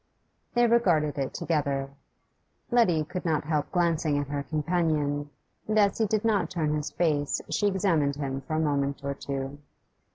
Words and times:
They 0.55 0.65
regarded 0.65 1.19
it 1.19 1.31
together. 1.31 1.91
Letty 2.71 3.03
could 3.03 3.23
not 3.23 3.43
help 3.43 3.71
glancing 3.71 4.17
at 4.17 4.29
her 4.29 4.41
companion, 4.41 5.29
and 5.67 5.77
as 5.77 5.99
he 5.99 6.07
did 6.07 6.25
not 6.25 6.49
turn 6.49 6.73
his 6.73 6.89
face 6.89 7.39
she 7.51 7.67
examined 7.67 8.15
him 8.15 8.41
for 8.41 8.55
a 8.55 8.59
moment 8.59 9.03
or 9.03 9.13
two. 9.13 9.59